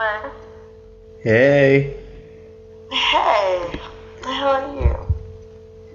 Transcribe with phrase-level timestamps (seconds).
[0.00, 0.30] Hello.
[1.24, 1.96] Hey.
[2.88, 3.80] Hey.
[4.22, 4.94] How are you?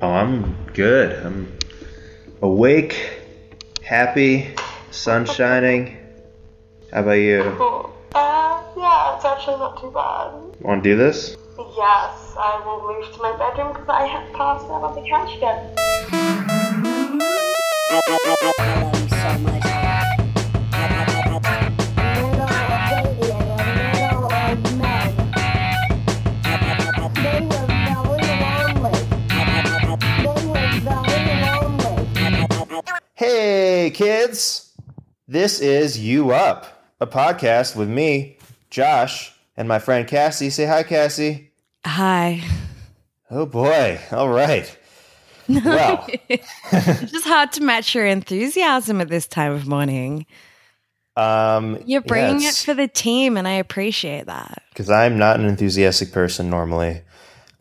[0.01, 1.25] Oh, I'm good.
[1.25, 1.58] I'm
[2.42, 3.21] awake,
[3.81, 4.53] happy,
[4.92, 5.95] sun shining.
[6.92, 7.55] How about you?
[7.58, 7.89] Cool.
[8.16, 10.34] Uh, yeah, it's actually not too bad.
[10.62, 11.36] Want to do this?
[11.58, 15.36] Yes, I will move to my bedroom because I have passed out on the couch
[15.36, 15.74] again.
[17.90, 18.02] I
[18.70, 19.73] love you so much.
[33.93, 34.73] Kids.
[35.27, 38.38] This is You Up, a podcast with me,
[38.69, 40.49] Josh, and my friend Cassie.
[40.49, 41.52] Say hi, Cassie.
[41.85, 42.41] Hi.
[43.31, 43.99] Oh boy.
[44.11, 44.77] All right.
[45.47, 50.25] Well, It's just hard to match your enthusiasm at this time of morning.
[51.17, 54.63] um, You're bringing yeah, it for the team, and I appreciate that.
[54.69, 57.02] because I'm not an enthusiastic person normally,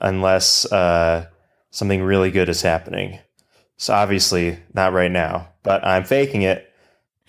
[0.00, 1.27] unless uh,
[1.70, 3.19] something really good is happening.
[3.77, 6.68] So obviously not right now, but I'm faking it.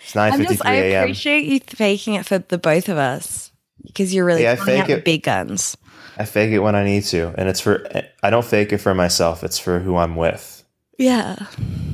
[0.00, 3.52] It's I'm 9:53 just, I appreciate you faking it for the both of us
[3.84, 5.04] because you're really Yeah, I fake the it.
[5.04, 5.76] big guns.
[6.18, 7.86] I fake it when I need to, and it's for
[8.22, 9.42] I don't fake it for myself.
[9.42, 10.64] It's for who I'm with,
[10.98, 11.46] Yeah.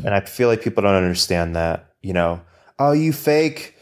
[0.05, 1.87] and I feel like people don't understand that.
[2.03, 2.41] You know,
[2.79, 3.77] oh, you fake.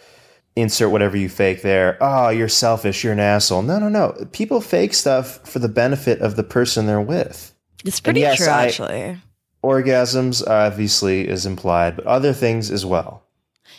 [0.57, 1.97] Insert whatever you fake there.
[2.01, 3.05] Oh, you're selfish.
[3.05, 3.63] You're an asshole.
[3.63, 4.27] No, no, no.
[4.33, 7.55] People fake stuff for the benefit of the person they're with.
[7.85, 9.19] It's pretty yes, true, I- actually.
[9.63, 13.23] Orgasms obviously is implied, but other things as well.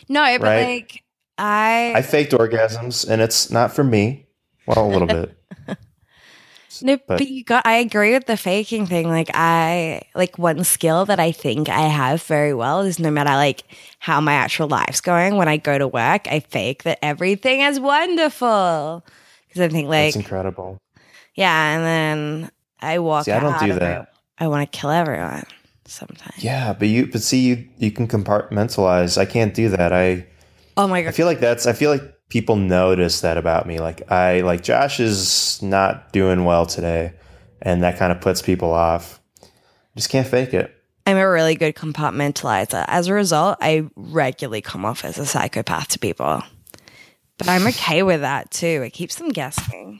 [0.10, 0.66] No, but Right.
[0.66, 1.04] like,
[1.38, 1.94] I.
[1.96, 4.26] I faked orgasms, and it's not for me.
[4.66, 5.36] Well, a little bit.
[6.82, 7.66] No, But- but, you got.
[7.66, 9.10] I agree with the faking thing.
[9.10, 13.32] Like I, like one skill that I think I have very well is no matter
[13.32, 13.64] like
[13.98, 15.36] how my actual life's going.
[15.36, 19.04] When I go to work, I fake that everything is wonderful
[19.48, 20.78] because I think like That's incredible.
[21.36, 23.26] yeah, and then I walk.
[23.26, 24.14] See, I don't do that.
[24.38, 25.44] I, I want to kill everyone
[25.90, 26.44] sometimes.
[26.44, 29.18] Yeah, but you, but see, you you can compartmentalize.
[29.18, 29.94] I can't do that.
[29.94, 30.28] I
[30.80, 31.10] Oh my god.
[31.10, 31.68] I feel like that's.
[31.68, 33.80] I feel like people notice that about me.
[33.80, 37.12] Like I like Josh is not doing well today,
[37.62, 39.20] and that kind of puts people off.
[39.98, 40.74] Just can't fake it.
[41.06, 42.86] I'm a really good compartmentalizer.
[42.88, 46.44] As a result, I regularly come off as a psychopath to people.
[47.38, 48.84] But I'm okay with that too.
[48.86, 50.00] It keeps them guessing.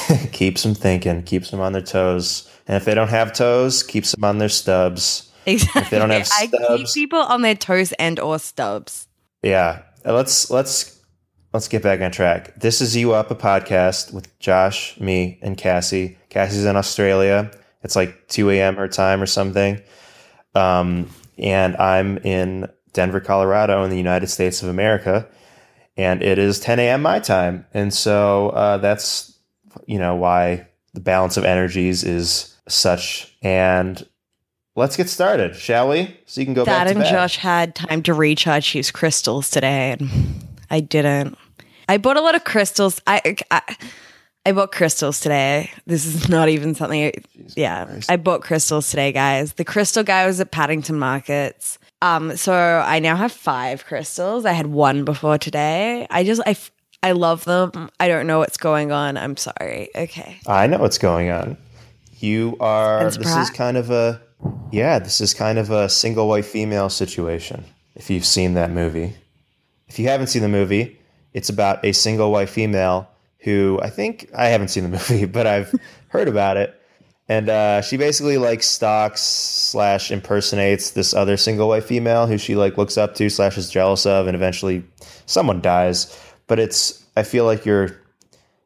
[0.32, 1.22] keeps them thinking.
[1.22, 2.48] Keeps them on their toes.
[2.66, 5.30] And if they don't have toes, keeps them on their stubs.
[5.46, 5.82] Exactly.
[5.82, 9.08] If they don't have I keep people on their toes and or stubs.
[9.42, 9.82] Yeah.
[10.04, 11.00] Uh, Let's let's
[11.52, 12.54] let's get back on track.
[12.58, 16.18] This is You Up a podcast with Josh, me, and Cassie.
[16.28, 17.50] Cassie's in Australia.
[17.82, 18.76] It's like 2 a.m.
[18.76, 19.80] her time or something.
[20.54, 25.28] Um, and I'm in Denver, Colorado, in the United States of America.
[25.96, 27.02] And it is 10 a.m.
[27.02, 27.66] my time.
[27.74, 29.31] And so uh, that's,
[29.86, 33.36] you know, why the balance of energies is such.
[33.42, 34.06] And
[34.76, 36.16] let's get started, shall we?
[36.26, 37.08] So you can go Dad back to and.
[37.08, 40.08] Josh had time to recharge his crystals today, and
[40.70, 41.36] I didn't.
[41.88, 43.00] I bought a lot of crystals.
[43.06, 43.76] I, I
[44.44, 45.70] I bought crystals today.
[45.86, 47.12] This is not even something.
[47.54, 48.10] yeah, Christ.
[48.10, 49.52] I bought crystals today, guys.
[49.52, 51.78] The crystal guy was at Paddington Markets.
[52.00, 54.44] Um, so I now have five crystals.
[54.44, 56.08] I had one before today.
[56.10, 56.56] I just I
[57.02, 57.90] I love them.
[57.98, 59.16] I don't know what's going on.
[59.16, 59.90] I'm sorry.
[59.94, 60.38] Okay.
[60.46, 61.56] I know what's going on.
[62.18, 63.10] You are.
[63.10, 64.20] This is kind of a.
[64.70, 67.64] Yeah, this is kind of a single white female situation.
[67.94, 69.14] If you've seen that movie,
[69.88, 70.98] if you haven't seen the movie,
[71.32, 73.08] it's about a single white female
[73.38, 75.74] who I think I haven't seen the movie, but I've
[76.08, 76.78] heard about it.
[77.28, 82.54] And uh, she basically like stalks slash impersonates this other single white female who she
[82.56, 84.84] like looks up to slash is jealous of, and eventually
[85.26, 86.16] someone dies.
[86.52, 87.96] But it's I feel like you're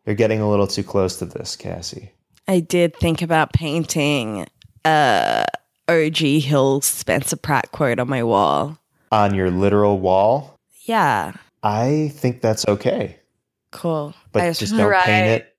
[0.07, 2.11] you're getting a little too close to this, Cassie.
[2.49, 4.49] I did think about painting
[4.85, 5.45] uh
[5.89, 8.77] OG Hill Spencer Pratt quote on my wall.
[9.13, 13.21] On your literal wall, Yeah, I think that's okay.
[13.71, 14.15] cool.
[14.33, 15.55] But I just don't paint it.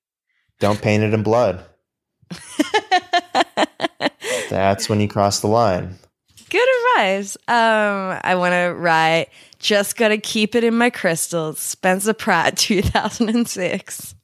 [0.60, 1.64] Don't paint it in blood.
[4.50, 5.98] That's when you cross the line.
[6.50, 7.38] Good advice.
[7.48, 9.28] Um, I want to write.
[9.58, 11.58] Just gotta keep it in my crystals.
[11.58, 14.14] Spencer Pratt, two thousand and six.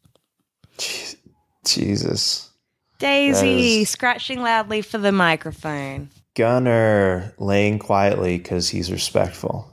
[0.79, 1.17] Je-
[1.65, 2.51] Jesus.
[2.99, 6.11] Daisy is- scratching loudly for the microphone.
[6.35, 9.71] Gunner laying quietly because he's respectful.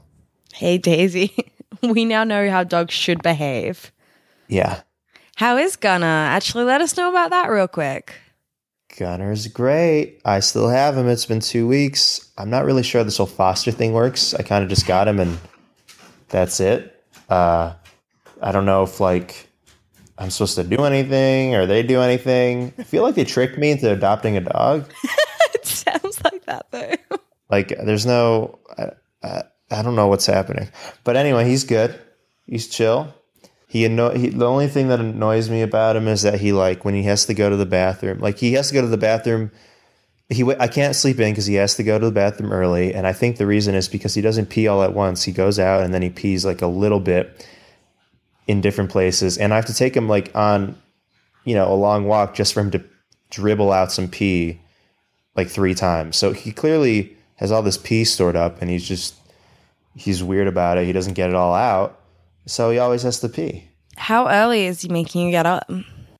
[0.52, 3.90] Hey Daisy, we now know how dogs should behave.
[4.48, 4.82] Yeah.
[5.36, 6.06] How is Gunner?
[6.06, 8.14] Actually, let us know about that real quick.
[8.98, 10.20] Gunner's great.
[10.24, 11.08] I still have him.
[11.08, 12.30] It's been two weeks.
[12.36, 14.34] I'm not really sure this whole foster thing works.
[14.34, 15.38] I kind of just got him and
[16.32, 17.04] that's it.
[17.28, 17.74] Uh,
[18.42, 19.48] I don't know if like
[20.18, 22.74] I'm supposed to do anything or they do anything.
[22.78, 24.90] I feel like they tricked me into adopting a dog.
[25.54, 26.94] it sounds like that though.
[27.50, 28.90] Like there's no, I,
[29.22, 30.68] I, I don't know what's happening.
[31.04, 31.98] But anyway, he's good.
[32.46, 33.14] He's chill.
[33.68, 36.84] He, anno- he the only thing that annoys me about him is that he like
[36.84, 38.98] when he has to go to the bathroom, like he has to go to the
[38.98, 39.50] bathroom.
[40.28, 43.06] He I can't sleep in because he has to go to the bathroom early, and
[43.06, 45.24] I think the reason is because he doesn't pee all at once.
[45.24, 47.46] He goes out and then he pees like a little bit
[48.46, 50.76] in different places, and I have to take him like on,
[51.44, 52.82] you know, a long walk just for him to
[53.30, 54.60] dribble out some pee,
[55.36, 56.16] like three times.
[56.16, 59.14] So he clearly has all this pee stored up, and he's just
[59.94, 60.86] he's weird about it.
[60.86, 62.00] He doesn't get it all out,
[62.46, 63.68] so he always has to pee.
[63.96, 65.68] How early is he making you get up?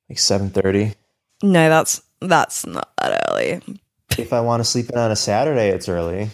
[0.09, 0.93] Like seven thirty.
[1.43, 3.61] No, that's that's not that early.
[4.19, 6.31] If I want to sleep in on a Saturday, it's early.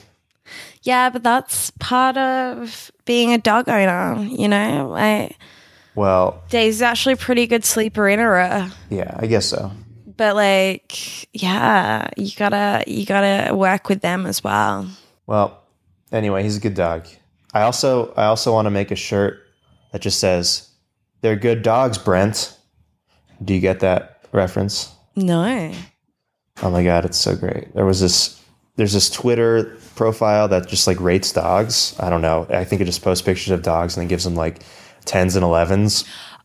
[0.83, 4.89] Yeah, but that's part of being a dog owner, you know?
[4.91, 5.37] Like
[5.95, 8.71] Well, Daisy's actually a pretty good sleeper in her.
[8.91, 9.71] yeah, I guess so.
[10.17, 14.89] But like, yeah, you gotta you gotta work with them as well.
[15.27, 15.63] Well,
[16.11, 17.07] anyway, he's a good dog.
[17.55, 19.41] I also I also want to make a shirt
[19.93, 20.69] that just says
[21.21, 22.57] "They're good dogs, Brent."
[23.45, 24.93] Do you get that reference?
[25.15, 25.73] No.
[26.63, 27.75] Oh my god, it's so great.
[27.75, 28.43] There was this
[28.77, 31.97] there's this Twitter profile that just like rates dogs.
[31.99, 32.47] I don't know.
[32.49, 34.63] I think it just posts pictures of dogs and then gives them like
[35.05, 36.05] tens and elevens.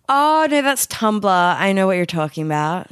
[0.10, 1.26] Oh no, that's Tumblr.
[1.58, 2.88] I know what you're talking about.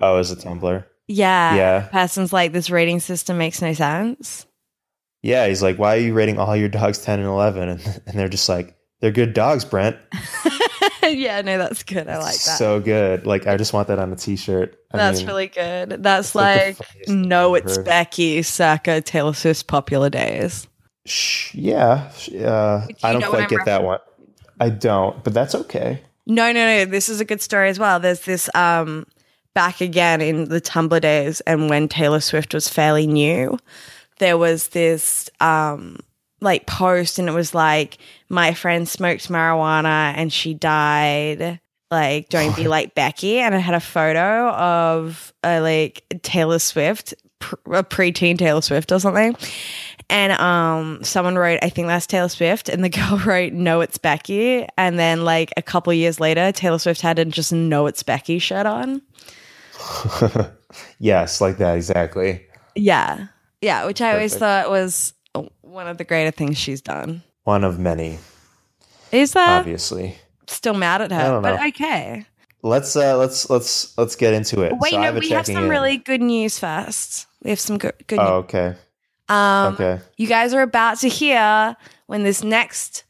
[0.00, 0.84] Oh, is it Tumblr?
[1.08, 1.54] Yeah.
[1.54, 1.80] Yeah.
[1.90, 4.46] Person's like this rating system makes no sense.
[5.22, 7.68] Yeah, he's like, why are you rating all your dogs 10 and 11?
[7.68, 9.96] And, and they're just like, they're good dogs, Brent.
[11.12, 12.08] yeah, no, that's good.
[12.08, 12.58] I like that.
[12.58, 13.26] So good.
[13.26, 14.78] Like, I just want that on a t shirt.
[14.92, 16.02] that's really good.
[16.02, 16.44] That's like
[16.78, 17.84] like, no, it's heard.
[17.84, 20.66] Becky circa Taylor Swift's popular days.
[21.06, 22.10] Shh, yeah.
[22.32, 23.98] Uh, I don't quite get that one.
[24.60, 26.02] I don't, but that's okay.
[26.26, 26.84] No, no, no.
[26.84, 28.00] This is a good story as well.
[28.00, 29.06] There's this um
[29.54, 33.58] back again in the Tumblr days and when Taylor Swift was fairly new,
[34.18, 35.98] there was this um
[36.44, 37.98] like post and it was like
[38.28, 41.60] my friend smoked marijuana and she died.
[41.90, 43.38] Like, don't be like Becky.
[43.38, 48.90] And it had a photo of uh, like Taylor Swift, pr- a preteen Taylor Swift
[48.90, 49.36] or something.
[50.10, 52.68] And um, someone wrote, I think that's Taylor Swift.
[52.68, 54.66] And the girl wrote, No, it's Becky.
[54.76, 58.38] And then, like, a couple years later, Taylor Swift had a just No, it's Becky
[58.38, 59.00] shirt on.
[60.98, 62.44] yes, like that, exactly.
[62.74, 63.28] Yeah.
[63.60, 63.86] Yeah.
[63.86, 65.14] Which I always thought was
[65.74, 67.22] one of the greater things she's done.
[67.42, 68.18] One of many,
[69.12, 70.16] Is that obviously.
[70.46, 71.28] still mad at I her?
[71.30, 71.66] don't But know.
[71.68, 72.24] okay.
[72.62, 74.72] Let's uh let's let's let's get into it.
[74.78, 75.68] Wait, So no, have we have some in.
[75.68, 77.26] really good news first.
[77.42, 78.44] We have some good, good Oh, news.
[78.44, 78.74] okay.
[79.28, 80.00] Um, Okay.
[80.16, 81.76] You guys are about to hear
[82.06, 83.04] when this next,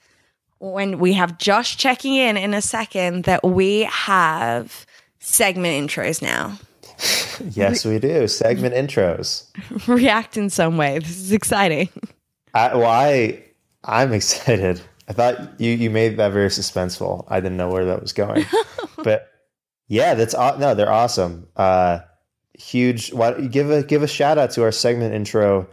[0.59, 4.85] when we have Josh checking in in a second, that we have
[5.21, 6.59] segment intros now.
[7.51, 8.29] Yes, we do.
[8.29, 9.47] Segment intros.
[9.89, 11.01] React in some way.
[11.01, 11.89] This is exciting.
[12.55, 13.45] I, well, I
[13.83, 14.81] I'm excited.
[15.09, 17.27] I thought you you made that very suspenseful.
[17.29, 18.47] I didn't know where that was going,
[19.03, 19.31] but
[19.89, 21.49] yeah, that's no, they're awesome.
[21.56, 22.01] Uh,
[22.55, 23.12] huge.
[23.12, 25.69] Why give a give a shout out to our segment intro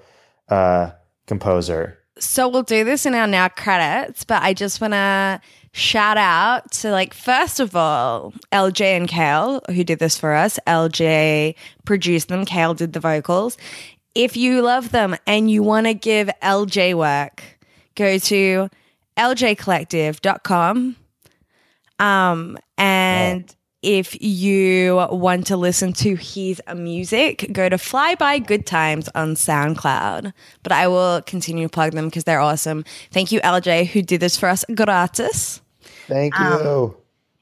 [0.49, 0.91] uh,
[1.27, 1.97] composer.
[2.19, 5.41] So we'll do this in our now credits, but I just want to
[5.73, 10.59] shout out to like first of all LJ and Kale who did this for us.
[10.67, 13.57] LJ produced them, Kale did the vocals.
[14.13, 17.43] If you love them and you want to give LJ work,
[17.95, 18.69] go to
[19.17, 20.95] ljcollective.com.
[21.99, 28.65] Um and if you want to listen to his music, go to Fly By Good
[28.67, 30.33] Times on SoundCloud.
[30.61, 32.85] But I will continue to plug them because they're awesome.
[33.11, 35.61] Thank you, LJ, who did this for us gratis.
[36.07, 36.45] Thank you.
[36.45, 36.95] Um,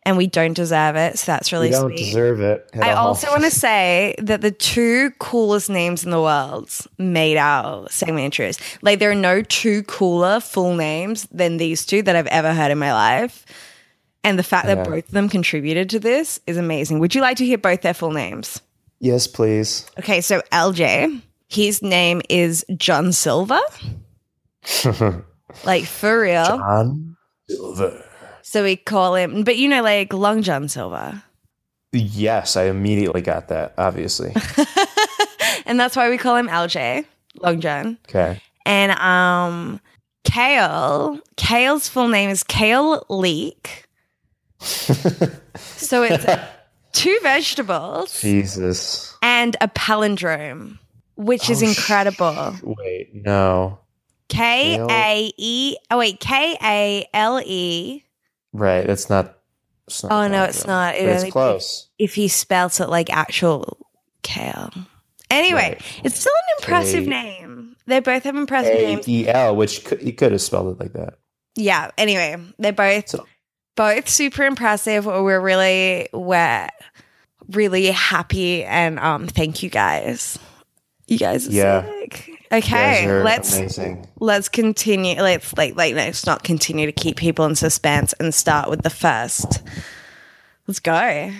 [0.03, 1.98] And we don't deserve it, so that's really we don't sweet.
[2.06, 2.70] deserve it.
[2.82, 3.08] I all.
[3.10, 8.34] also want to say that the two coolest names in the world made our segment
[8.34, 8.60] intros.
[8.82, 12.72] Like, there are no two cooler full names than these two that I've ever heard
[12.72, 13.46] in my life.
[14.24, 14.75] And the fact Yeah.
[14.75, 17.00] that both of them contributed to this is amazing.
[17.00, 18.62] Would you like to hear both their full names?
[19.01, 19.86] yes, please.
[20.00, 23.60] Okay, so LJ, his name is John Silver.
[25.65, 26.38] like, for real.
[26.44, 27.15] On
[27.50, 28.06] Silver.
[28.50, 31.22] So we call him, but you know, like Long John Silver.
[31.91, 33.75] Yes, I immediately got that.
[33.77, 34.34] Obviously.
[35.68, 37.06] and that's why we call him LJ,
[37.44, 38.00] Long John.
[38.10, 38.41] Okay.
[38.65, 39.79] And um
[40.24, 43.86] Kale, Kale's full name is Kale Leek.
[44.60, 46.25] so it's
[46.91, 49.15] two vegetables Jesus.
[49.22, 50.79] and a palindrome,
[51.18, 52.56] which is Oh, sh- incredible.
[52.63, 53.77] Wait, no.
[54.27, 58.03] K A E oh wait, K A L E
[58.53, 58.86] Right.
[58.88, 59.38] That's not.
[59.88, 60.96] It's not Oh no, it's not.
[60.96, 61.89] It it's close.
[61.98, 63.77] If he spelt it like actual
[64.24, 64.72] kale.
[65.32, 65.82] Anyway, Right.
[66.03, 67.75] it's still an impressive name.
[67.86, 69.08] They both have impressive A names.
[69.08, 71.15] E L, which could, he could have spelled it like that.
[71.56, 71.89] Yeah.
[71.98, 73.25] Anyway, they're both So-
[73.75, 75.06] both super impressive.
[75.06, 76.68] We're really we're
[77.51, 80.38] really happy and um thank you guys.
[81.08, 81.82] You guys are Yeah.
[81.86, 81.99] sick.
[82.51, 84.08] You guys Okay, let's amazing.
[84.20, 85.22] let's continue.
[85.22, 88.89] Let's like like let's not continue to keep people in suspense and start with the
[88.89, 89.62] first.
[90.65, 91.32] Let's go.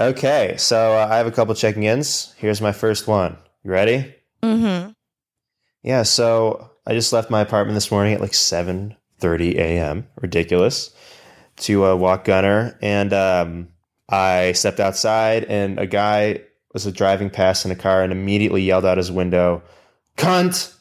[0.00, 2.34] Okay, so uh, I have a couple checking ins.
[2.36, 3.36] Here's my first one.
[3.62, 4.14] You ready?
[4.42, 4.90] Mm-hmm.
[5.82, 10.06] Yeah, so I just left my apartment this morning at like 7:30 a.m.
[10.20, 10.90] Ridiculous.
[11.56, 13.68] To uh, walk Gunner, and um,
[14.08, 16.40] I stepped outside, and a guy
[16.72, 19.62] was driving past in a car and immediately yelled out his window,
[20.16, 20.74] "Cunt!"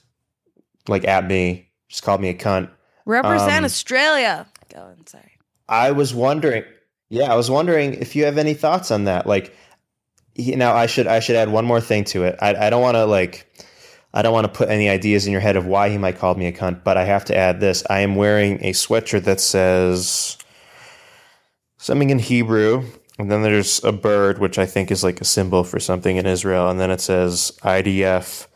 [0.87, 2.69] Like at me, just called me a cunt.
[3.05, 4.47] Represent Um, Australia.
[4.73, 5.31] Go on, sorry.
[5.69, 6.63] I was wondering,
[7.09, 9.27] yeah, I was wondering if you have any thoughts on that.
[9.27, 9.55] Like,
[10.35, 12.37] you know, I should I should add one more thing to it.
[12.41, 13.47] I, I don't want to like,
[14.13, 16.33] I don't want to put any ideas in your head of why he might call
[16.35, 17.83] me a cunt, but I have to add this.
[17.89, 20.37] I am wearing a sweatshirt that says
[21.83, 22.83] something in Hebrew,
[23.19, 26.25] and then there's a bird, which I think is like a symbol for something in
[26.25, 28.47] Israel, and then it says IDF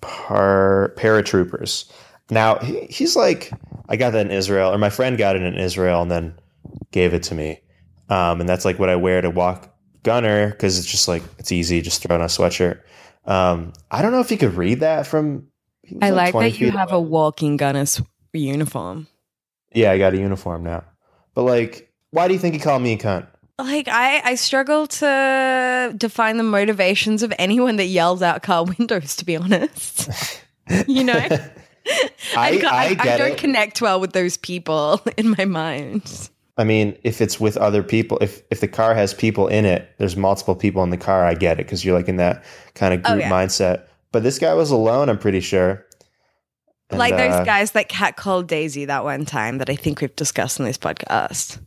[0.00, 1.90] par- paratroopers.
[2.30, 3.52] Now he, he's like,
[3.88, 6.38] I got that in Israel, or my friend got it in Israel, and then
[6.92, 7.60] gave it to me.
[8.08, 11.50] Um, and that's like what I wear to walk gunner because it's just like it's
[11.50, 12.80] easy, just throw on a sweatshirt.
[13.24, 15.48] Um, I don't know if you could read that from.
[16.00, 16.98] I like 20 that you have away.
[16.98, 18.00] a walking gunner's
[18.32, 19.08] uniform.
[19.74, 20.84] Yeah, I got a uniform now.
[21.34, 23.26] But like, why do you think he called me a cunt?
[23.58, 29.16] Like I, I struggle to define the motivations of anyone that yells out car windows.
[29.16, 30.42] To be honest,
[30.86, 31.50] you know, I,
[32.36, 33.38] I, I, I, don't it.
[33.38, 36.30] connect well with those people in my mind.
[36.56, 39.92] I mean, if it's with other people, if if the car has people in it,
[39.98, 41.24] there's multiple people in the car.
[41.24, 43.30] I get it because you're like in that kind of Oh, group yeah.
[43.30, 43.84] mindset.
[44.12, 45.08] But this guy was alone.
[45.08, 45.84] I'm pretty sure.
[46.90, 50.14] And, like those uh, guys that catcalled Daisy that one time that I think we've
[50.16, 51.60] discussed in this podcast,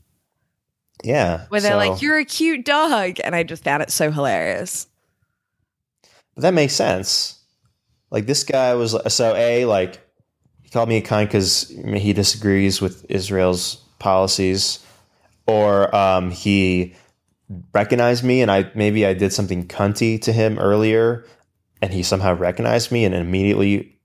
[1.03, 1.45] Yeah.
[1.49, 4.87] where they're so- like, "You're a cute dog," and I just found it so hilarious.
[6.35, 7.39] But that makes sense.
[8.09, 9.99] Like this guy was so a like
[10.61, 14.79] he called me a cunt because he disagrees with Israel's policies,
[15.47, 16.95] or um, he
[17.73, 21.25] recognized me and I maybe I did something cunty to him earlier,
[21.81, 23.97] and he somehow recognized me and immediately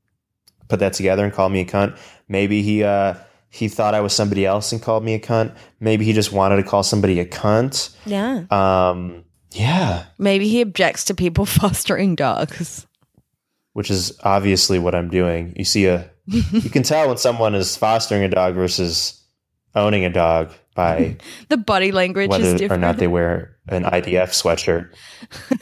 [0.68, 1.96] put that together and called me a cunt.
[2.28, 3.14] Maybe he uh,
[3.48, 5.54] he thought I was somebody else and called me a cunt.
[5.80, 7.94] Maybe he just wanted to call somebody a cunt.
[8.04, 10.04] Yeah, Um, yeah.
[10.18, 12.86] maybe he objects to people fostering dogs.
[13.72, 15.54] which is obviously what I'm doing.
[15.56, 19.22] You see a you can tell when someone is fostering a dog versus
[19.76, 21.16] owning a dog by
[21.48, 24.90] The body language is whether or not they wear an IDF sweatshirt.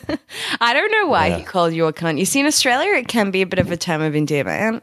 [0.60, 1.38] I don't know why Yeah.
[1.38, 2.18] he called you a cunt.
[2.18, 4.82] You see, in Australia, it can be a bit of a term of endearment.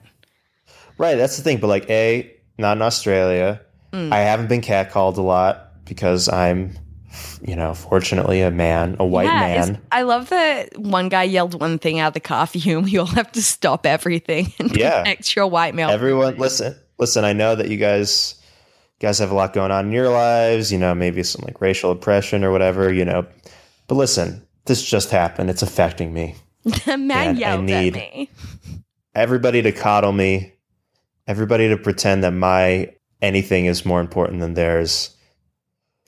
[0.98, 1.58] Right, that's the thing.
[1.60, 3.62] But like, a not in Australia.
[3.94, 4.12] Mm.
[4.12, 6.78] I haven't been catcalled a lot because I'm,
[7.42, 9.82] you know, fortunately a man, a white Yeah, man.
[9.92, 12.86] I love that one guy yelled one thing out of the car for you, and
[12.86, 15.00] we all have to stop everything and Yeah.
[15.00, 15.90] protect your white male.
[15.90, 17.26] Everyone, listen, listen.
[17.26, 18.36] I know that you guys,
[19.00, 20.72] guys have a lot going on in your lives.
[20.72, 22.94] You know, maybe some like racial oppression or whatever.
[22.94, 23.26] You know,
[23.88, 25.50] but listen, this just happened.
[25.50, 26.36] It's affecting me.
[26.64, 28.30] the man and I yelled need- at me.
[29.16, 30.54] everybody to coddle me,
[31.28, 35.16] everybody to pretend that my anything is more important than theirs.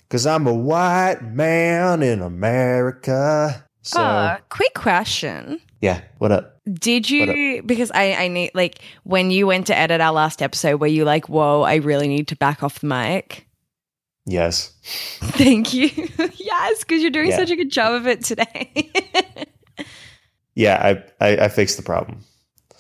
[0.10, 3.65] Cause I'm a white man in America.
[3.82, 5.60] So oh, quick question.
[5.82, 6.60] yeah, what up?
[6.72, 10.79] Did you because I I need like when you went to edit our last episode
[10.79, 13.48] were you like, whoa, I really need to back off the mic?
[14.25, 14.72] Yes.
[15.22, 15.89] Thank you.
[16.36, 17.38] yes, because you're doing Yeah.
[17.38, 18.91] such a good job of it today.
[20.55, 22.20] Yeah, I, I I fixed the problem.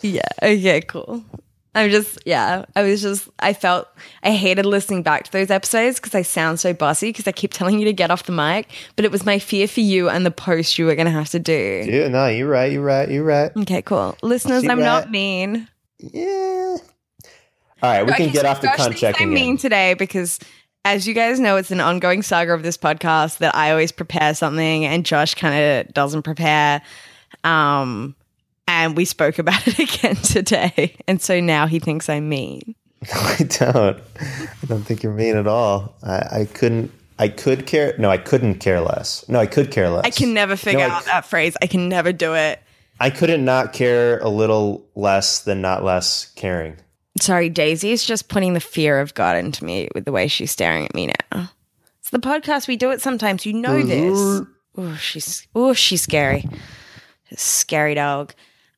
[0.03, 0.21] Yeah.
[0.43, 1.23] Okay, cool.
[1.75, 3.87] I'm just, yeah, I was just, I felt,
[4.21, 7.51] I hated listening back to those episodes because I sound so bossy because I keep
[7.51, 10.23] telling you to get off the mic, but it was my fear for you and
[10.25, 11.83] the post you were going to have to do.
[11.87, 13.51] Yeah, no, you're right, you're right, you're right.
[13.57, 14.15] Okay, cool.
[14.21, 14.85] Listeners, I'm right.
[14.85, 15.67] not mean.
[15.97, 16.77] Yeah.
[17.81, 20.39] All right, we can get so off the cunt checking I'm mean today because,
[20.85, 24.35] as you guys know, it's an ongoing saga of this podcast that I always prepare
[24.35, 25.55] something and Josh kind
[25.87, 26.81] of doesn't prepare.
[27.43, 28.15] Um,
[28.67, 32.75] and we spoke about it again today, and so now he thinks I'm mean.
[33.13, 33.99] I don't.
[34.21, 35.95] I don't think you're mean at all.
[36.03, 36.91] I, I couldn't.
[37.19, 37.93] I could care.
[37.97, 39.27] No, I couldn't care less.
[39.27, 40.05] No, I could care less.
[40.05, 41.55] I can never figure No, out c- that phrase.
[41.61, 42.59] I can never do it.
[42.99, 46.77] I couldn't not care a little less than not less caring.
[47.19, 50.51] Sorry, Daisy is just putting the fear of God into me with the way she's
[50.51, 51.49] staring at me now.
[51.99, 52.67] It's the podcast.
[52.67, 53.45] We do it sometimes.
[53.45, 54.47] You know this.
[54.77, 56.45] Oh, she's oh, she's scary.
[57.35, 58.33] Scary dog.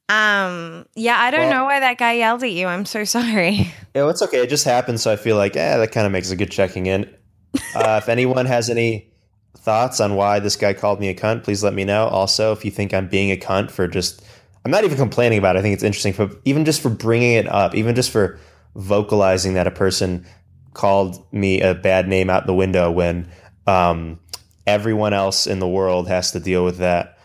[0.08, 2.68] Um, yeah, I don't Well- know why that guy yelled at you.
[2.68, 3.74] I'm so sorry.
[3.96, 4.40] Yeah, it's okay.
[4.44, 6.86] It just happened, so I feel like, yeah, that kind of makes a good checking
[6.86, 7.10] in.
[7.74, 9.10] Uh, if anyone has any
[9.58, 12.08] thoughts on why this guy called me a cunt, please let me know.
[12.08, 14.22] Also, if you think I'm being a cunt for just,
[14.66, 15.60] I'm not even complaining about it.
[15.60, 18.38] I think it's interesting, but even just for bringing it up, even just for
[18.76, 20.26] vocalizing that a person
[20.74, 23.30] called me a bad name out the window when
[23.68, 24.20] um,
[24.68, 27.18] everyone else in the world has to deal with that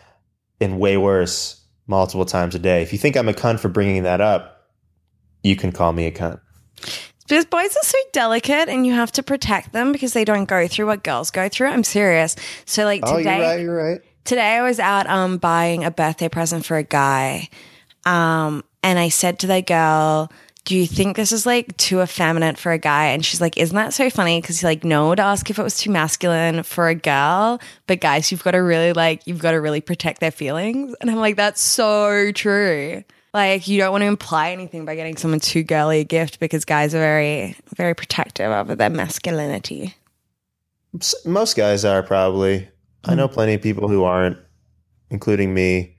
[0.60, 1.59] in way worse
[1.90, 2.82] multiple times a day.
[2.82, 4.70] If you think I'm a cunt for bringing that up,
[5.42, 6.40] you can call me a cunt.
[7.28, 10.66] Because boys are so delicate and you have to protect them because they don't go
[10.66, 11.68] through what girls go through.
[11.68, 12.34] I'm serious.
[12.64, 13.60] So like Oh, today you're right.
[13.60, 14.00] You're right.
[14.24, 17.48] today I was out um buying a birthday present for a guy.
[18.06, 20.32] Um and I said to the girl,
[20.70, 23.74] "Do you think this is like too effeminate for a guy?" And she's like, "Isn't
[23.74, 26.86] that so funny?" Cuz he's like no to ask if it was too masculine for
[26.86, 30.30] a girl, but guys, you've got to really like you've got to really protect their
[30.30, 30.94] feelings.
[31.00, 33.02] And I'm like, "That's so true."
[33.34, 36.64] Like you don't want to imply anything by getting someone too girly a gift because
[36.64, 39.96] guys are very very protective of their masculinity.
[41.24, 42.68] Most guys are probably.
[43.02, 43.34] I know mm-hmm.
[43.34, 44.38] plenty of people who aren't,
[45.10, 45.96] including me.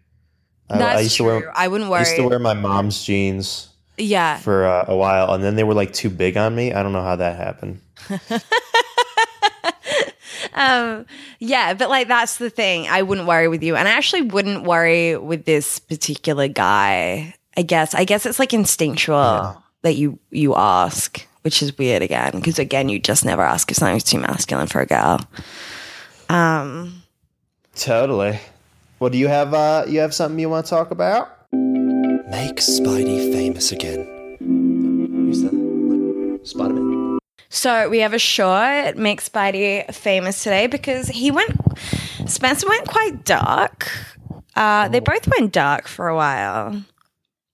[0.70, 1.26] I, That's I used true.
[1.26, 1.58] to wear.
[1.58, 2.06] I wouldn't worry.
[2.06, 3.71] I used to wear my mom's jeans
[4.04, 4.38] yeah.
[4.38, 6.74] for uh, a while, and then they were like too big on me.
[6.74, 7.82] I don't know how that happened.
[10.54, 11.06] um
[11.40, 14.64] yeah but like that's the thing i wouldn't worry with you and i actually wouldn't
[14.64, 20.54] worry with this particular guy i guess i guess it's like instinctual that you you
[20.56, 24.68] ask which is weird again because again you just never ask if something's too masculine
[24.68, 25.22] for a girl
[26.28, 27.02] um
[27.76, 28.40] Totally.
[29.00, 31.41] Well, do you have uh, you have something you want to talk about?
[32.32, 34.08] Make Speidi famous again.
[34.40, 36.40] Who's that?
[36.44, 37.20] Spider Man.
[37.50, 41.52] so we have a short make speidi famous today because he went
[42.26, 43.92] spencer went quite dark
[44.56, 46.68] uh they both went dark for a while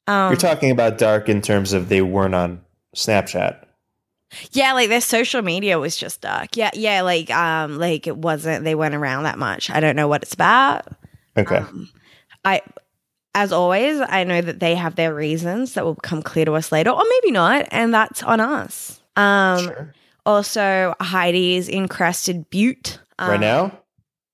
[0.07, 2.61] um You're talking about dark in terms of they weren't on
[2.95, 3.57] Snapchat.
[4.51, 6.55] Yeah, like their social media was just dark.
[6.55, 9.69] Yeah, yeah, like um like it wasn't they weren't around that much.
[9.69, 10.87] I don't know what it's about.
[11.35, 11.57] Okay.
[11.57, 11.89] Um,
[12.45, 12.61] I
[13.37, 16.71] as always, I know that they have their reasons that will become clear to us
[16.71, 18.99] later or maybe not, and that's on us.
[19.15, 19.93] Um sure.
[20.25, 22.99] also Heidi's in Crested Butte.
[23.19, 23.79] Um, Right now.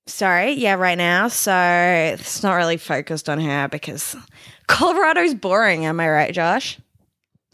[0.07, 1.27] Sorry, yeah, right now.
[1.27, 4.15] So it's not really focused on her because
[4.67, 6.79] Colorado's boring, am I right, Josh?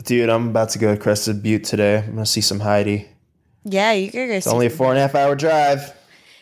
[0.04, 1.98] Dude, I'm about to go to Crested Butte today.
[2.00, 3.08] I'm gonna see some Heidi.
[3.66, 4.38] Yeah, you could go see.
[4.38, 5.94] It's only a four and a half hour drive.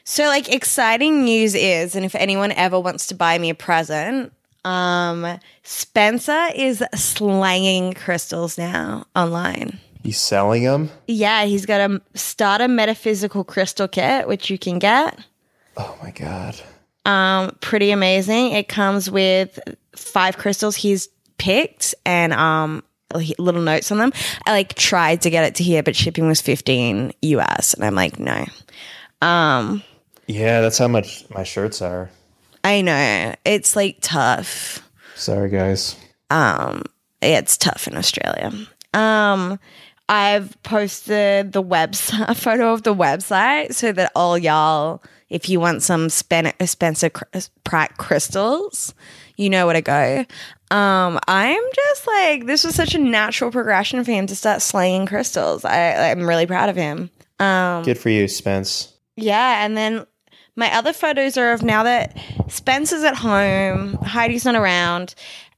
[0.03, 4.31] So, like, exciting news is, and if anyone ever wants to buy me a present,
[4.67, 9.80] um, Spencer is slanging crystals now online.
[10.03, 10.89] He's selling them.
[11.08, 15.17] Yeah, he's got a starter metaphysical crystal kit, which you can get.
[15.77, 16.60] Oh my god.
[17.06, 18.51] Um, pretty amazing.
[18.51, 19.58] It comes with
[19.95, 22.84] five crystals he's picked and um
[23.39, 24.12] little notes on them.
[24.45, 27.95] I like tried to get it to here, but shipping was fifteen US, and I'm
[27.95, 28.45] like, no.
[29.21, 29.82] Um,
[30.27, 32.10] Yeah, that's how much my shirts are.
[32.67, 34.82] I know it's like tough.
[35.15, 35.95] Sorry, guys.
[36.30, 36.84] um
[37.21, 38.51] it's tough in australia
[38.93, 39.58] um
[40.08, 45.60] i've posted the website a photo of the website so that all y'all if you
[45.60, 47.23] want some Spen- spencer Cr-
[47.63, 48.93] pratt crystals
[49.36, 50.25] you know where to go
[50.69, 55.08] um i'm just like this was such a natural progression for him to start slaying
[55.08, 58.93] crystals i i'm really proud of him um Good for you, Spence.
[59.15, 60.06] yeah, and then
[60.57, 62.17] my other photos are of now that
[62.47, 65.15] Spencer's at home, Heidi's not around,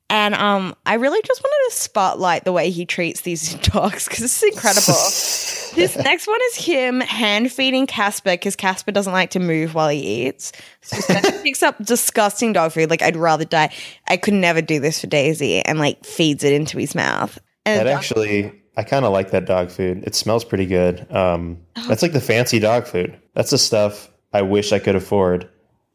[0.09, 4.19] and um, I really just wanted to spotlight the way he treats these dogs because
[4.19, 4.93] this is incredible.
[5.75, 9.89] this next one is him hand feeding Casper because Casper doesn't like to move while
[9.89, 10.51] he eats.
[10.81, 12.89] So Spencer picks up disgusting dog food.
[12.89, 13.73] Like I'd rather die.
[14.07, 17.39] I could never do this for Daisy, and like feeds it into his mouth.
[17.65, 20.03] And That actually, I kind of like that dog food.
[20.05, 21.05] It smells pretty good.
[21.11, 23.17] Um, that's like the fancy dog food.
[23.35, 25.47] That's the stuff I wish I could afford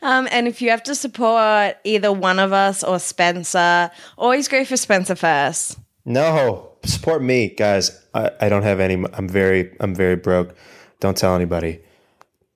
[0.03, 4.65] Um, and if you have to support either one of us or Spencer, always go
[4.65, 5.79] for Spencer first.
[6.05, 7.97] no, support me, guys.
[8.13, 8.95] I, I don't have any.
[9.15, 10.55] I'm very I'm very broke.
[11.01, 11.81] Don't tell anybody.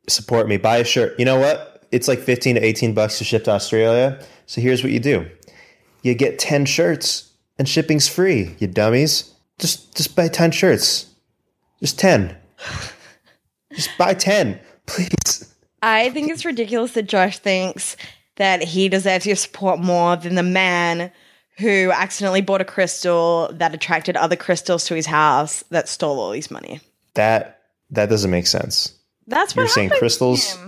[0.08, 0.56] Support me.
[0.56, 1.18] Buy a shirt.
[1.18, 1.86] You know what?
[1.92, 4.20] It's like fifteen to eighteen bucks to ship to Australia.
[4.46, 5.26] So here's what you do:
[6.02, 8.56] you get ten shirts, and shipping's free.
[8.58, 9.32] You dummies.
[9.58, 11.06] Just just buy ten shirts.
[11.80, 12.36] Just ten.
[13.72, 15.54] Just buy ten, please.
[15.82, 17.96] I think it's ridiculous that Josh thinks
[18.36, 21.10] that he deserves your support more than the man
[21.58, 26.32] who accidentally bought a crystal that attracted other crystals to his house that stole all
[26.32, 26.80] his money.
[27.14, 27.60] That
[27.90, 28.92] that doesn't make sense.
[29.26, 30.58] That's what You're saying crystals-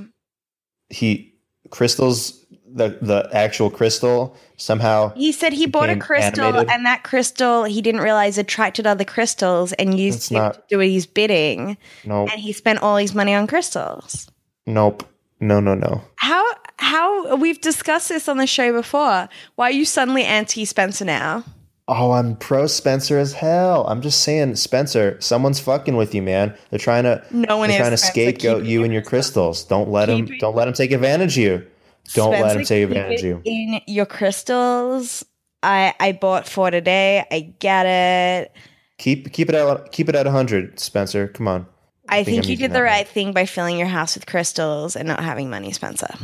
[0.88, 1.34] He
[1.70, 6.70] crystals the the actual crystal somehow He said he bought a crystal, animated?
[6.70, 10.62] and that crystal he didn't realize attracted other crystals, and used That's him not- to
[10.68, 14.30] do his bidding, nope and he spent all his money on crystals.
[14.68, 15.02] Nope
[15.40, 16.44] no no no How
[16.78, 19.28] how we've discussed this on the show before?
[19.56, 21.44] Why are you suddenly anti Spencer now?
[21.90, 23.86] Oh, I'm pro Spencer as hell.
[23.88, 26.54] I'm just saying, Spencer, someone's fucking with you, man.
[26.68, 28.12] They're trying to No one they're trying to Spencer.
[28.12, 29.64] scapegoat Keep you and your crystals.
[29.64, 31.66] Don't let them don't let them take advantage of you.
[32.14, 33.42] Don't let them take advantage of you.
[33.44, 35.24] In your crystals,
[35.62, 37.26] I I bought four today.
[37.30, 38.52] I get it.
[38.98, 41.28] Keep keep it at keep it at 100, Spencer.
[41.28, 41.66] Come on.
[42.08, 42.84] I, think think, you did the one.
[42.84, 46.14] right thing by filling your house with crystals and not having money, Spencer.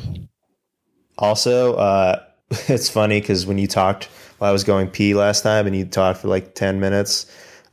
[1.19, 2.23] Also, uh,
[2.69, 4.05] it's funny because when you talked
[4.39, 7.27] while I was going pee last time and you talked for like 10 minutes,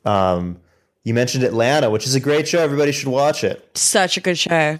[0.05, 0.59] um,
[1.03, 2.59] you mentioned Atlanta, which is a great show.
[2.59, 3.75] Everybody should watch it.
[3.75, 4.77] Such a good show.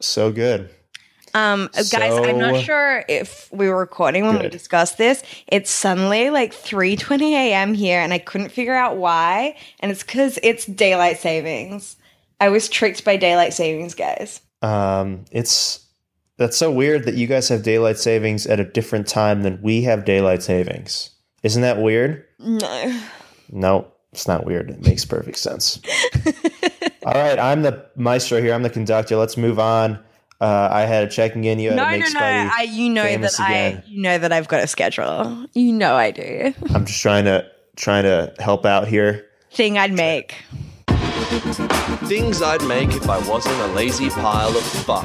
[0.00, 0.70] So good.
[1.34, 5.22] Um, guys, I'm not sure if we were recording when we discussed this.
[5.46, 7.74] It's suddenly like 3:20 a.m.
[7.74, 9.54] here, and I couldn't figure out why.
[9.80, 11.96] And it's because it's daylight savings.
[12.40, 14.40] I was tricked by daylight savings, guys.
[14.62, 15.86] Um, it's
[16.38, 19.82] that's so weird that you guys have daylight savings at a different time than we
[19.82, 21.10] have daylight savings.
[21.42, 22.24] Isn't that weird?
[22.38, 23.00] No.
[23.50, 24.70] No, it's not weird.
[24.70, 25.80] It makes perfect sense.
[27.06, 28.52] All right, I'm the maestro here.
[28.52, 29.16] I'm the conductor.
[29.16, 29.98] Let's move on.
[30.40, 31.58] Uh, I had a checking in.
[31.58, 32.20] You had No, to no, make no.
[32.20, 32.50] Speidi.
[32.54, 33.82] I, you know that famous I, again.
[33.86, 35.46] you know that I've got a schedule.
[35.54, 36.52] You know I do.
[36.74, 39.24] I'm just trying to trying to help out here.
[39.52, 40.34] Thing I'd make.
[41.26, 45.04] Things I'd make if I wasn't a lazy pile of fuck.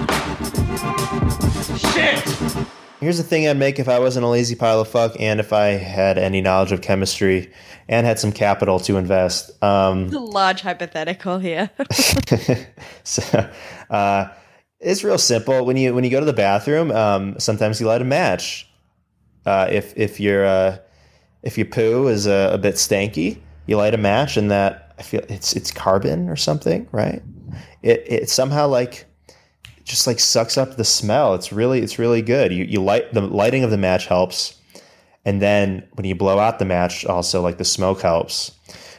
[1.79, 2.67] Shit!
[2.99, 5.51] Here's the thing I'd make if I wasn't a lazy pile of fuck, and if
[5.51, 7.51] I had any knowledge of chemistry
[7.89, 9.51] and had some capital to invest.
[9.63, 11.71] Um, Large hypothetical here.
[13.03, 13.49] so
[13.89, 14.27] uh,
[14.79, 15.65] it's real simple.
[15.65, 18.69] When you when you go to the bathroom, um, sometimes you light a match.
[19.43, 20.77] Uh, if if your uh,
[21.41, 25.03] if your poo is a, a bit stanky, you light a match, and that I
[25.03, 27.23] feel it's it's carbon or something, right?
[27.81, 29.07] It it somehow like
[29.83, 31.33] just like sucks up the smell.
[31.33, 32.53] It's really it's really good.
[32.53, 34.61] You you light the lighting of the match helps,
[35.25, 38.51] and then when you blow out the match, also like the smoke helps.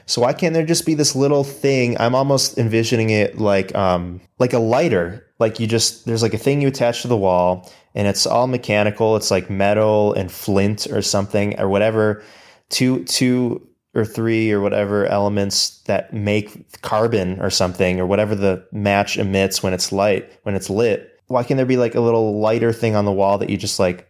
[0.06, 1.96] So why can't there just be this little thing?
[2.00, 5.24] I'm almost envisioning it like um like a lighter.
[5.38, 8.48] Like you just there's like a thing you attach to the wall and it's all
[8.48, 9.14] mechanical.
[9.14, 12.24] It's like metal and flint or something or whatever.
[12.70, 18.66] Two two or three or whatever elements that make carbon or something or whatever the
[18.72, 21.20] match emits when it's light when it's lit.
[21.26, 23.78] Why can't there be like a little lighter thing on the wall that you just
[23.78, 24.08] like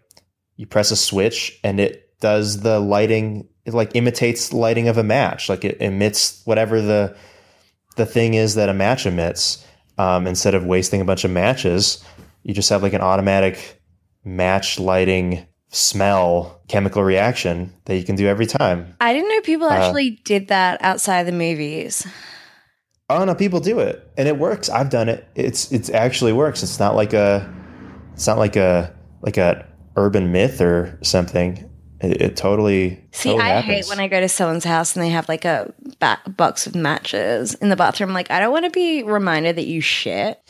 [0.56, 5.02] you press a switch and it does the lighting it like imitates lighting of a
[5.02, 7.16] match like it emits whatever the
[7.96, 9.64] the thing is that a match emits
[9.98, 12.04] um, instead of wasting a bunch of matches
[12.42, 13.80] you just have like an automatic
[14.24, 18.94] match lighting smell chemical reaction that you can do every time.
[19.00, 22.06] I didn't know people Uh, actually did that outside the movies.
[23.10, 24.68] Oh no, people do it, and it works.
[24.70, 25.26] I've done it.
[25.34, 26.62] It's it's actually works.
[26.62, 27.52] It's not like a,
[28.14, 31.68] it's not like a like a urban myth or something.
[32.00, 33.04] It, it totally.
[33.12, 33.74] See, totally I happens.
[33.74, 35.72] hate when I go to someone's house and they have like a
[36.36, 38.12] box of matches in the bathroom.
[38.12, 40.40] Like, I don't want to be reminded that you shit.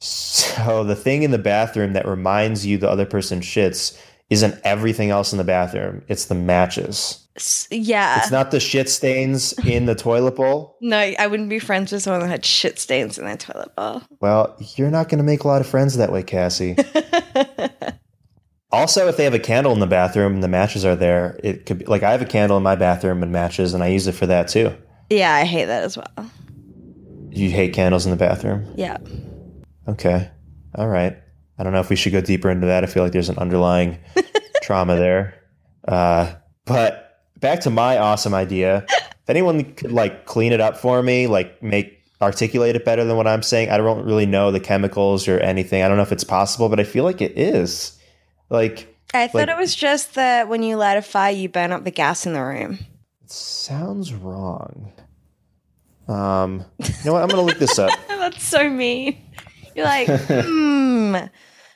[0.00, 3.98] So the thing in the bathroom that reminds you the other person shits
[4.30, 6.02] isn't everything else in the bathroom.
[6.08, 7.26] It's the matches.
[7.70, 8.18] Yeah.
[8.18, 10.76] It's not the shit stains in the toilet bowl.
[10.80, 14.02] no, I wouldn't be friends with someone that had shit stains in their toilet bowl.
[14.20, 16.76] Well, you're not going to make a lot of friends that way, Cassie.
[18.72, 21.64] also, if they have a candle in the bathroom and the matches are there, it
[21.64, 24.06] could be like I have a candle in my bathroom and matches, and I use
[24.06, 24.74] it for that too.
[25.08, 26.30] Yeah, I hate that as well.
[27.30, 28.74] You hate candles in the bathroom?
[28.76, 28.98] Yeah.
[29.86, 30.30] Okay.
[30.74, 31.16] All right.
[31.58, 32.84] I don't know if we should go deeper into that.
[32.84, 33.98] I feel like there's an underlying
[34.62, 35.34] trauma there.
[35.86, 38.86] Uh, but back to my awesome idea.
[38.88, 43.16] If anyone could like clean it up for me, like make articulate it better than
[43.16, 43.70] what I'm saying.
[43.70, 45.82] I don't really know the chemicals or anything.
[45.82, 47.98] I don't know if it's possible, but I feel like it is.
[48.50, 51.72] Like I thought Like- it was just that when you light a fire, you burn
[51.72, 52.78] up the gas in the room.
[53.24, 54.92] it sounds wrong.
[56.06, 57.22] Um, you know what?
[57.22, 57.90] I'm gonna look this up.
[58.08, 59.18] That's so mean.
[59.76, 61.16] You're like, hmm.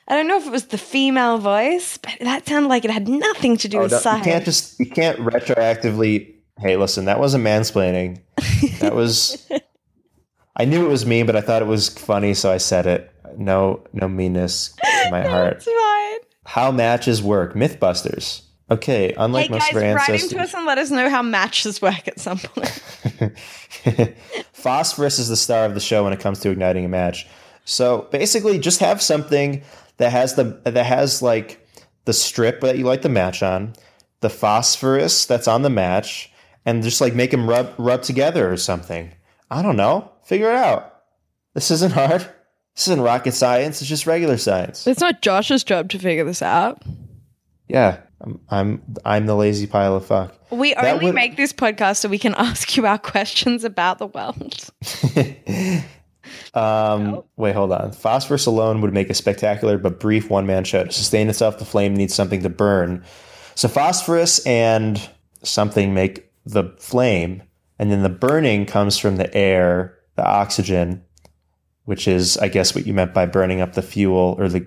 [0.07, 3.07] I don't know if it was the female voice, but that sounded like it had
[3.07, 6.33] nothing to do Oh, with no, you can't just you can't retroactively.
[6.59, 8.21] Hey, listen, that wasn't mansplaining.
[8.79, 9.49] That was.
[10.55, 13.11] I knew it was mean, but I thought it was funny, so I said it.
[13.37, 15.65] No, no meanness in my heart.
[16.45, 17.53] How matches work?
[17.53, 18.41] MythBusters.
[18.69, 21.09] Okay, unlike Hey most guys, of our write ancestors, into us and let us know
[21.09, 22.69] how matches work at some point.
[24.53, 27.27] phosphorus is the star of the show when it comes to igniting a match.
[27.65, 29.63] So basically, just have something
[29.97, 31.65] that has the that has like
[32.05, 33.73] the strip that you light the match on,
[34.21, 36.31] the phosphorus that's on the match,
[36.65, 39.11] and just like make them rub rub together or something.
[39.49, 40.11] I don't know.
[40.23, 41.01] Figure it out.
[41.53, 42.21] This isn't hard.
[42.75, 43.81] This isn't rocket science.
[43.81, 44.87] It's just regular science.
[44.87, 46.81] It's not Josh's job to figure this out.
[47.67, 50.33] Yeah, I'm I'm, I'm the lazy pile of fuck.
[50.49, 53.99] We That only would- make this podcast so we can ask you our questions about
[53.99, 54.69] the world.
[56.53, 57.91] Um, Wait, hold on.
[57.91, 60.83] Phosphorus alone would make a spectacular but brief one man show.
[60.83, 63.03] To sustain itself, the flame needs something to burn.
[63.55, 65.09] So, phosphorus and
[65.43, 67.43] something make the flame,
[67.79, 71.03] and then the burning comes from the air, the oxygen,
[71.85, 74.65] which is, I guess, what you meant by burning up the fuel or the,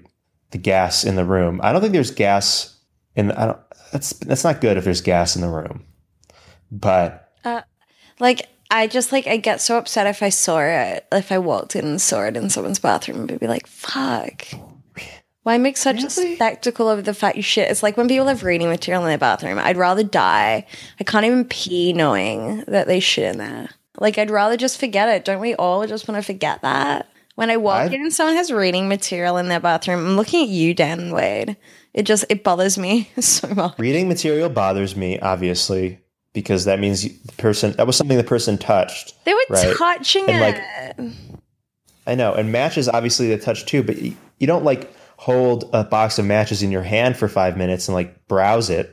[0.51, 1.61] the gas in the room.
[1.63, 2.77] I don't think there's gas
[3.15, 3.59] in the, I don't,
[3.93, 5.85] that's, that's not good if there's gas in the room.
[6.71, 7.63] But Uh,
[8.19, 11.77] Like, I just like I get so upset if I saw it, if I walked
[11.77, 14.47] in and saw it in someone's bathroom and be like, "Fuck."
[15.43, 17.71] Why make such a spectacle of the fact you shit?
[17.71, 19.59] It's like when people have reading material in their bathroom.
[19.61, 20.67] I'd rather die.
[20.99, 23.69] I can't even pee knowing that they shit in there.
[24.01, 25.25] Like I'd rather just forget it.
[25.25, 27.09] Don't we all just want to forget that?
[27.37, 30.43] When I walk I'd- in and someone has reading material in their bathroom, I'm looking
[30.43, 31.57] at you, Dan Wade.
[31.95, 33.79] It just it bothers me so much.
[33.79, 36.01] Reading material bothers me, obviously,
[36.37, 39.15] because that means the person that was something the person touched.
[39.25, 39.75] They were Right.
[39.77, 40.63] touching And, like,
[40.99, 41.13] it.
[42.07, 45.83] I know, and matches obviously they touch too, but you, you don't like hold a
[45.83, 48.87] box of matches in your hand for five minutes and like browse it.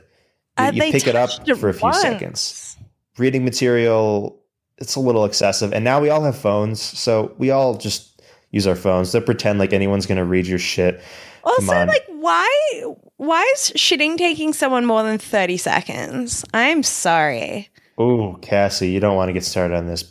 [0.58, 2.00] You, Uh, you pick it up it for a few once.
[2.00, 2.76] seconds.
[3.18, 4.40] Reading material,
[4.78, 8.66] it's a little excessive, and now we all have phones, so we all just use
[8.66, 11.00] our phones to pretend like anyone's going to read your shit.
[11.44, 12.84] Also, like, why
[13.16, 16.44] why is shitting taking someone more than thirty seconds?
[16.54, 17.68] I'm sorry.
[17.98, 20.02] Oh, Cassie, you don't want to get started on this.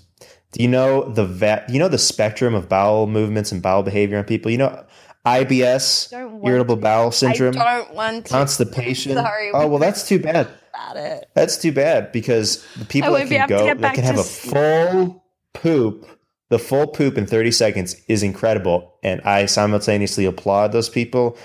[0.51, 4.19] Do you know the va- you know the spectrum of bowel movements and bowel behavior
[4.19, 4.51] on people?
[4.51, 4.85] You know
[5.25, 6.13] IBS,
[6.45, 9.13] irritable bowel syndrome, I don't want to constipation.
[9.13, 9.51] Sorry.
[9.53, 10.49] Oh well, that's too bad.
[10.73, 11.29] about it.
[11.33, 14.53] That's too bad because the people that can go that can have a sleep.
[14.53, 16.05] full poop,
[16.49, 18.93] the full poop in 30 seconds is incredible.
[19.01, 21.37] And I simultaneously applaud those people.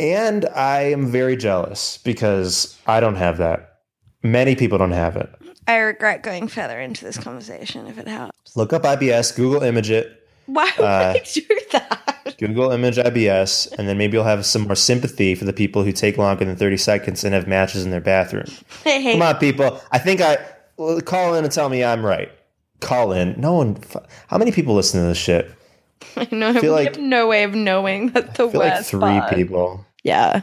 [0.00, 3.80] And I am very jealous because I don't have that.
[4.22, 5.28] Many people don't have it.
[5.68, 8.56] I regret going further into this conversation if it helps.
[8.56, 12.34] Look up IBS, Google image it, Why would Uh, I do that?
[12.38, 15.92] Google image IBS, and then maybe you'll have some more sympathy for the people who
[15.92, 18.46] take longer than 30 seconds and have matches in their bathroom.
[18.86, 19.80] I Come on, people.
[19.92, 20.38] I think I
[20.78, 22.30] well, call in and tell me I'm right.
[22.80, 23.38] Call in.
[23.38, 23.76] No one.
[24.28, 25.50] How many people listen to this shit?
[26.16, 26.54] I know.
[26.54, 29.36] feel we like- have no way of knowing that's the I feel worst like three
[29.44, 29.84] people.
[30.02, 30.42] Yeah,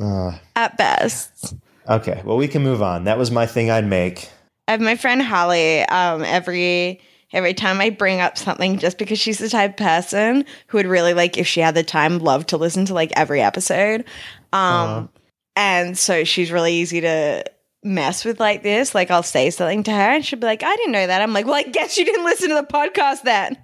[0.00, 1.54] Uh, at best.
[1.88, 3.04] okay, well we can move on.
[3.04, 4.28] That was my thing I'd make.
[4.68, 5.80] I have my friend Holly.
[5.82, 7.00] Um, every
[7.32, 10.86] every time I bring up something, just because she's the type of person who would
[10.86, 14.04] really like, if she had the time, love to listen to like every episode.
[14.52, 15.08] Um,
[15.56, 17.44] and so she's really easy to
[17.82, 18.94] mess with like this.
[18.94, 21.20] Like I'll say something to her and she'll be like, I didn't know that.
[21.22, 23.58] I'm like, well, I guess you didn't listen to the podcast then.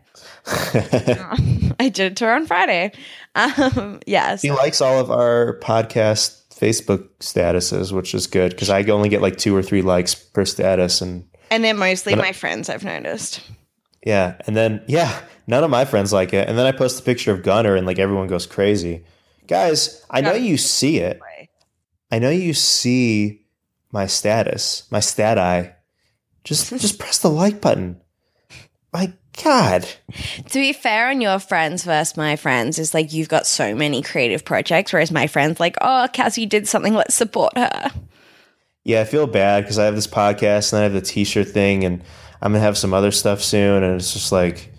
[1.81, 2.93] I did it to her on Friday.
[3.75, 4.43] Um, yes.
[4.43, 9.23] He likes all of our podcast Facebook statuses, which is good because I only get
[9.23, 12.69] like two or three likes per status, and And they're mostly But I- my friends,
[12.69, 13.41] I've noticed.
[14.05, 17.03] yeah, and then yeah, none of my friends like it, and then I post a
[17.03, 19.05] picture of Gunner, and like everyone goes crazy.
[19.47, 21.19] Guys, I know you see it.
[22.13, 23.43] I know you see
[23.93, 25.75] my status, my stat eye.
[26.45, 28.01] Just just press the like button.
[28.93, 29.87] My God.
[30.49, 34.03] To be fair on your friends versus my friends is like you've got so many
[34.03, 37.91] creative projects, whereas my friends like, oh, Cassie did something, let's support her.
[38.85, 41.85] Yeah, I feel bad because I have this podcast and I have the t-shirt thing,
[41.85, 42.03] and
[42.41, 44.73] I'm gonna have some other stuff soon, and it's just like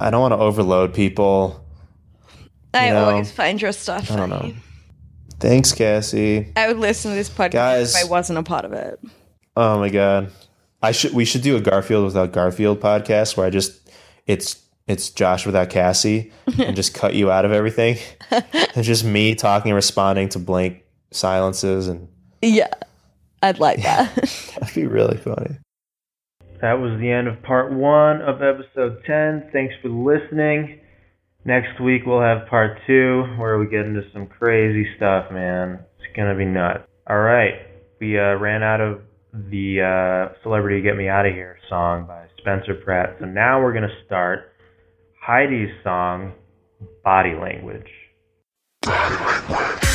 [0.00, 1.64] I don't want to overload people.
[2.74, 4.10] I know, always find your stuff.
[4.10, 4.52] I don't funny.
[4.52, 4.58] know.
[5.38, 6.52] Thanks, Cassie.
[6.56, 7.94] I would listen to this podcast Guys.
[7.94, 8.98] if I wasn't a part of it.
[9.56, 10.32] Oh my god,
[10.82, 13.90] I should we should do a Garfield without Garfield podcast where I just
[14.26, 17.96] it's it's Josh without Cassie and just cut you out of everything.
[18.30, 22.08] and just me talking and responding to blank silences and
[22.40, 22.72] Yeah,
[23.42, 24.14] I'd like that.
[24.60, 25.56] That'd be really funny.
[26.60, 29.50] That was the end of part one of episode 10.
[29.52, 30.80] Thanks for listening.
[31.44, 35.80] Next week we'll have part two where we get into some crazy stuff, man.
[35.98, 36.86] It's going to be nuts.
[37.08, 37.54] All right.
[38.00, 39.00] We uh, ran out of
[39.32, 43.16] the uh, Celebrity Get Me Out of Here song by Spencer Pratt.
[43.18, 44.52] So now we're going to start
[45.20, 46.32] Heidi's song,
[47.02, 47.88] Body Language.
[48.82, 49.14] Body
[49.48, 49.91] language.